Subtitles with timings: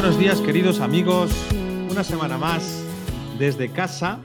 [0.00, 1.32] buenos días, queridos amigos.
[1.90, 2.84] Una semana más
[3.36, 4.20] desde casa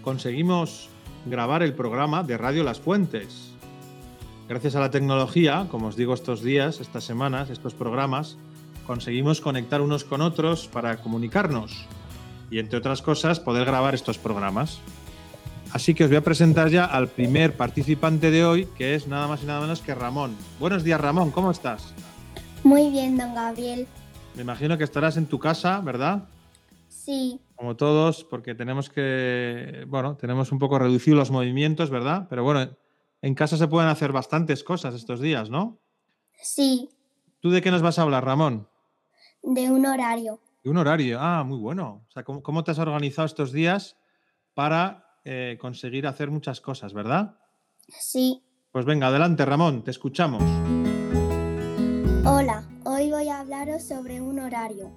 [0.00, 0.88] conseguimos
[1.26, 3.52] grabar el programa de Radio Las Fuentes.
[4.48, 8.38] Gracias a la tecnología, como os digo estos días, estas semanas, estos programas,
[8.86, 11.84] conseguimos conectar unos con otros para comunicarnos
[12.50, 14.78] y, entre otras cosas, poder grabar estos programas.
[15.72, 19.28] Así que os voy a presentar ya al primer participante de hoy, que es nada
[19.28, 20.34] más y nada menos que Ramón.
[20.58, 21.92] Buenos días, Ramón, ¿cómo estás?
[22.64, 23.86] Muy bien, don Gabriel.
[24.40, 26.26] Me imagino que estarás en tu casa, ¿verdad?
[26.88, 32.26] Sí, Como todos, porque tenemos que, bueno, tenemos un poco reducido los movimientos, ¿verdad?
[32.30, 32.74] Pero bueno,
[33.20, 35.78] en casa se pueden hacer bastantes cosas estos días, ¿no?
[36.40, 36.88] sí,
[37.40, 38.66] ¿Tú de qué nos vas a hablar, Ramón?
[39.42, 40.40] de un horario.
[40.64, 41.18] De un horario.
[41.20, 42.06] Ah, muy bueno.
[42.08, 43.98] O sea, ¿cómo, cómo te has organizado estos días
[44.54, 47.36] para eh, conseguir hacer muchas cosas, verdad?
[47.88, 48.42] Sí.
[48.72, 50.42] Pues venga, adelante, Ramón, te escuchamos.
[53.80, 54.92] Sobre un horario.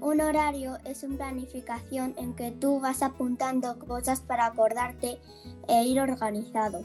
[0.00, 5.20] Un horario es una planificación en que tú vas apuntando cosas para acordarte
[5.68, 6.82] e ir organizado.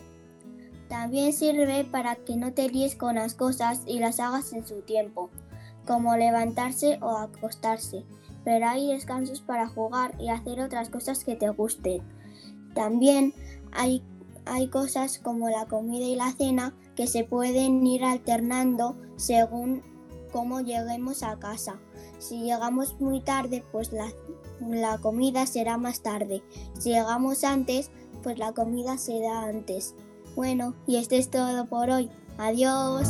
[0.87, 4.81] También sirve para que no te líes con las cosas y las hagas en su
[4.81, 5.31] tiempo,
[5.87, 8.05] como levantarse o acostarse,
[8.43, 12.03] pero hay descansos para jugar y hacer otras cosas que te gusten.
[12.75, 13.33] También
[13.71, 14.03] hay,
[14.45, 19.88] hay cosas como la comida y la cena que se pueden ir alternando según
[20.31, 21.79] cómo lleguemos a casa.
[22.17, 24.11] Si llegamos muy tarde, pues la,
[24.61, 26.43] la comida será más tarde.
[26.77, 27.91] Si llegamos antes,
[28.23, 29.95] pues la comida será antes.
[30.35, 32.09] Bueno, y esto es todo por hoy.
[32.37, 33.09] Adiós.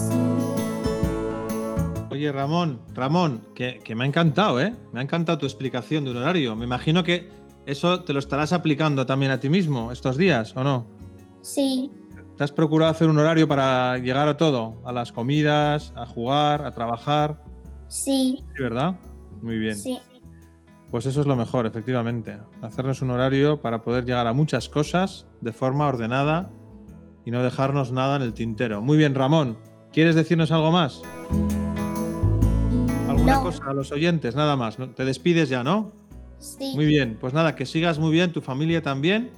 [2.11, 4.75] Oye, Ramón, Ramón, que, que me ha encantado, ¿eh?
[4.91, 6.55] Me ha encantado tu explicación de un horario.
[6.55, 7.29] Me imagino que
[7.65, 10.87] eso te lo estarás aplicando también a ti mismo estos días, ¿o no?
[11.41, 11.91] Sí,
[12.39, 14.81] ¿Te has procurado hacer un horario para llegar a todo?
[14.85, 17.43] A las comidas, a jugar, a trabajar.
[17.89, 18.95] sí, Sí, ¿verdad?
[19.41, 19.75] Muy bien.
[19.75, 19.99] sí,
[20.89, 22.37] Pues eso es lo mejor, efectivamente.
[22.61, 26.49] Hacernos un horario para poder llegar a muchas cosas de forma ordenada
[27.25, 28.81] y no dejarnos nada en el tintero.
[28.81, 29.57] Muy bien, Ramón.
[29.91, 31.01] ¿Quieres decirnos algo más?
[33.09, 33.43] ¿Alguna No.
[33.43, 34.33] cosa a los oyentes?
[34.37, 34.77] Nada más.
[34.95, 35.91] Te despides ya, ¿no?
[36.37, 36.71] sí.
[36.73, 37.17] Muy bien.
[37.19, 39.29] Pues nada, que sigas muy bien, tu familia también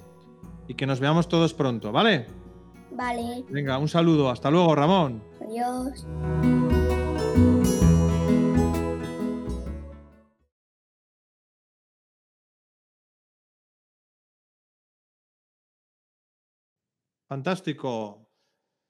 [0.68, 2.26] y que nos veamos todos pronto, ¿vale?
[2.94, 4.30] Vale, Venga, un saludo.
[4.30, 5.22] Hasta luego, Ramón.
[5.40, 6.06] adiós.
[17.28, 18.28] Fantástico.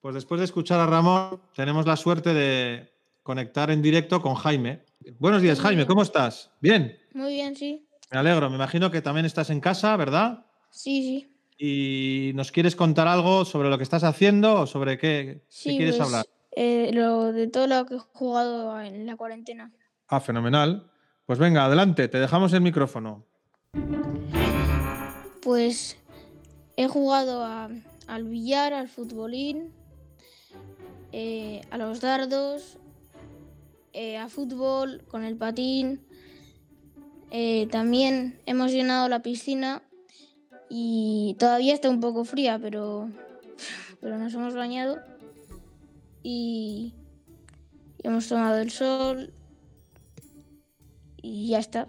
[0.00, 2.92] Pues después de escuchar a Ramón, tenemos la suerte de
[3.22, 4.84] conectar en directo con Jaime.
[5.18, 5.86] Buenos días, Jaime.
[5.86, 6.50] ¿cómo estás?
[6.60, 7.86] Bien, Muy bien, sí.
[8.10, 8.50] me alegro.
[8.50, 10.44] Me imagino que también estás en casa, ¿verdad?
[10.70, 11.31] Sí, sí.
[11.58, 15.76] ¿Y nos quieres contar algo sobre lo que estás haciendo o sobre qué, qué Sí,
[15.76, 16.26] quieres pues, hablar?
[16.52, 19.70] eh, lo de todo lo que he jugado en la cuarentena.
[20.08, 20.90] Ah, fenomenal.
[21.26, 23.24] Pues venga, adelante, te dejamos el micrófono.
[25.42, 25.96] Pues
[26.76, 27.68] he jugado a-
[28.06, 29.72] al billar, al futbolín,
[31.12, 32.78] eh, a los dardos,
[33.92, 36.04] eh, a fútbol con el patín.
[37.70, 39.82] También hemos llenado la piscina
[40.74, 43.10] y todavía está un poco fría, pero,
[44.00, 45.00] pero nos hemos bañado
[46.22, 46.94] y,
[48.02, 49.34] y hemos tomado el sol
[51.20, 51.88] y ya está.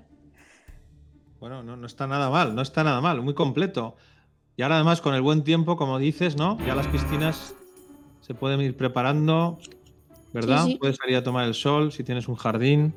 [1.40, 3.96] Bueno, no, no está nada mal, no está nada mal, muy completo.
[4.58, 6.58] Y ahora además con el buen tiempo, como dices, ¿no?
[6.66, 7.56] Ya las piscinas
[8.20, 9.60] se pueden ir preparando,
[10.34, 10.66] ¿verdad?
[10.66, 10.78] Sí, sí.
[10.78, 12.94] Puedes salir a tomar el sol si tienes un jardín.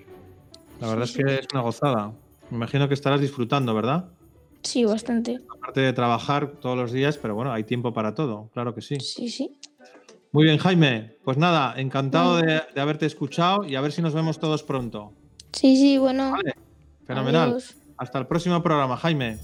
[0.80, 2.12] La verdad Sí, es que es una gozada.
[2.50, 4.10] Me imagino que estarás disfrutando, ¿verdad?
[4.66, 5.41] Sí, bastante.
[5.49, 8.99] Aparte de trabajar todos los días, pero bueno, hay tiempo para todo, claro que sí.
[8.99, 9.59] Sí, sí.
[10.32, 11.16] Muy bien, Jaime.
[11.25, 15.12] Pues nada, encantado de, de haberte escuchado y a ver si nos vemos todos pronto.
[15.53, 16.32] Sí, sí, bueno.
[16.32, 16.54] Vale,
[17.06, 17.50] fenomenal.
[17.50, 17.77] adiós.
[17.97, 19.38] Hasta el próximo programa, Jaime.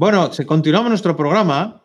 [0.00, 1.82] Bueno, continuamos nuestro programa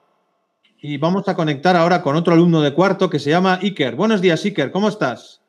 [0.80, 3.96] y vamos a conectar ahora con otro alumno de cuarto que se llama Iker.
[3.96, 5.42] Buenos días, Iker, ¿cómo estás?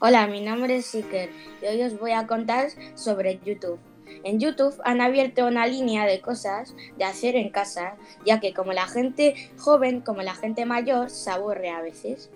[0.00, 3.80] Hola, mi nombre es Iker y hoy os voy a contar sobre YouTube.
[4.22, 8.72] En YouTube han abierto una línea de cosas de hacer en casa, ya que como
[8.72, 12.30] la gente joven como la gente mayor se aburre a veces.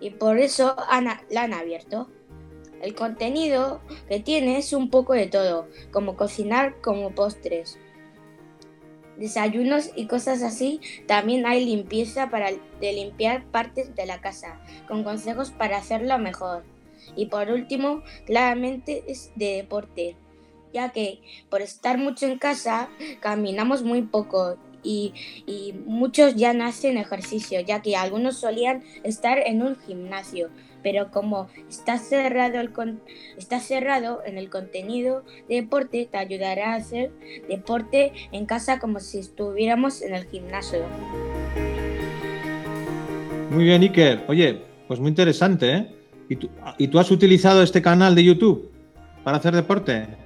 [0.00, 0.74] Y por eso
[1.30, 2.08] la han abierto.
[2.80, 7.78] El contenido que tiene es un poco de todo, como cocinar como postres,
[9.22, 10.80] desayunos y cosas así.
[11.06, 16.64] También hay limpieza para de limpiar partes de la casa, con consejos para hacerlo mejor.
[17.14, 20.16] Y por último, claramente es de deporte,
[20.74, 22.88] ya que por estar mucho en casa
[23.20, 25.12] caminamos muy poco y,
[25.86, 30.50] muchos ya no hacen ejercicio, ya que algunos solían estar en un gimnasio,
[30.82, 33.00] pero como está cerrado, el con-
[33.36, 37.12] está cerrado en el contenido de deporte, te ayudará a hacer
[37.48, 40.80] deporte en casa como si estuviéramos en el gimnasio.
[43.50, 44.24] Muy bien, Iker.
[44.28, 45.86] Oye, pues muy interesante, ¿eh?
[46.28, 48.70] ¿Y tú, ¿Y tú has utilizado este canal de YouTube
[49.22, 50.21] para hacer deporte?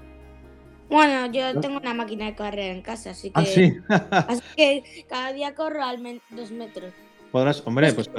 [0.89, 3.75] Bueno, yo tengo una máquina de correr en casa, así que, Ah, sí.
[4.11, 6.93] así que cada día corro al menos dos metros.
[7.33, 8.11] Podrás, hombre, pues.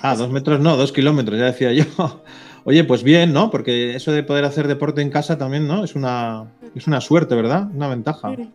[0.00, 1.84] Ah, dos metros no, dos kilómetros, ya decía yo.
[2.64, 3.50] Oye, pues bien, ¿no?
[3.50, 5.84] Porque eso de poder hacer deporte en casa también, ¿no?
[5.84, 7.68] Es una, es una suerte, ¿verdad?
[7.74, 8.30] Una ventaja.
[8.30, 8.52] Mm.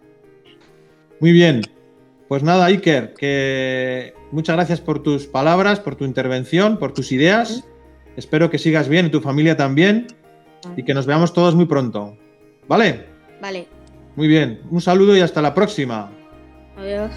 [1.19, 1.61] Muy bien.
[2.27, 7.63] Pues nada, Iker, que muchas gracias por tus palabras, por tu intervención, por tus ideas.
[8.17, 10.07] Espero que sigas bien y tu familia también
[10.75, 12.17] y que nos veamos todos muy pronto.
[12.67, 13.16] ¿Vale?
[13.41, 13.67] Vale,
[14.15, 14.61] Muy bien.
[14.71, 16.09] Un saludo y hasta la próxima.
[16.77, 17.11] adiós.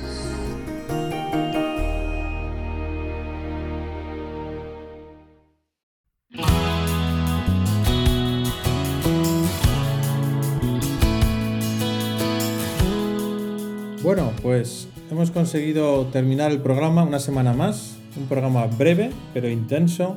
[14.02, 17.96] Bueno, pues hemos conseguido terminar el programa una semana más.
[18.16, 20.16] Un programa breve, pero intenso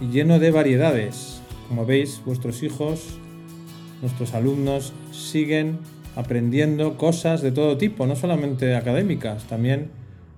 [0.00, 1.40] y lleno de variedades.
[1.68, 3.18] Como veis, vuestros hijos,
[4.04, 5.78] nuestros alumnos siguen
[6.14, 9.90] aprendiendo cosas de todo tipo, no solamente académicas, también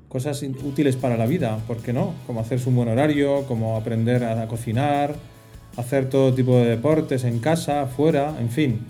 [0.08, 2.14] cosas útiles para la vida, ¿por qué no?
[2.26, 5.16] Como hacerse un buen horario, como aprender a cocinar,
[5.76, 8.80] hacer todo tipo de deportes en casa, fuera, en fin,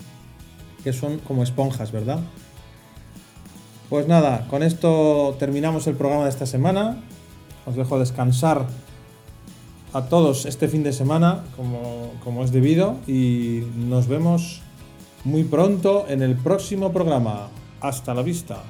[0.83, 2.19] que son como esponjas, ¿verdad?
[3.89, 7.03] Pues nada, con esto terminamos el programa de esta semana.
[7.65, 8.67] Os dejo descansar
[9.93, 14.61] a todos este fin de semana como, como es debido y nos vemos
[15.27, 17.49] muy pronto en el próximo programa.
[17.81, 18.63] Hasta la vista.